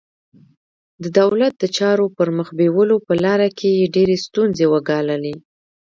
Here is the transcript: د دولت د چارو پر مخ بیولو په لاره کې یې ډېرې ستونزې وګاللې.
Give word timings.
د 1.03 1.05
دولت 1.19 1.53
د 1.59 1.63
چارو 1.77 2.05
پر 2.17 2.27
مخ 2.37 2.47
بیولو 2.59 2.97
په 3.07 3.13
لاره 3.25 3.49
کې 3.57 3.69
یې 3.79 3.85
ډېرې 3.95 4.15
ستونزې 4.25 4.65
وګاللې. 4.73 5.35